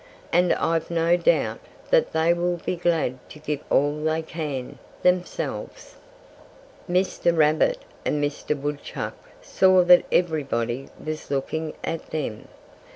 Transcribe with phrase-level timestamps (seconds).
[0.33, 1.59] "And I've no doubt
[1.91, 5.93] that they will be glad to give all they can, themselves."
[6.89, 7.37] Mr.
[7.37, 8.59] Rabbit and Mr.
[8.59, 12.47] Woodchuck saw that everybody was looking at them.